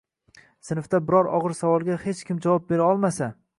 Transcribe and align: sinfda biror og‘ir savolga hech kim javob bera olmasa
sinfda 0.69 1.01
biror 1.09 1.29
og‘ir 1.41 1.55
savolga 1.59 1.99
hech 2.07 2.25
kim 2.31 2.43
javob 2.49 2.69
bera 2.73 2.91
olmasa 2.95 3.33